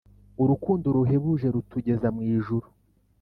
Urukundo 0.41 0.85
ruhebuje, 0.95 1.47
rutugeza 1.55 2.07
mw 2.15 2.21
ijuru 2.35 2.67